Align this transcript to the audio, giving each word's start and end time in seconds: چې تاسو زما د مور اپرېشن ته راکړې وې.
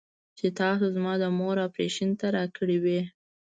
چې 0.37 0.47
تاسو 0.59 0.85
زما 0.95 1.13
د 1.21 1.25
مور 1.37 1.57
اپرېشن 1.67 2.09
ته 2.19 2.27
راکړې 2.35 2.77
وې. 2.83 3.01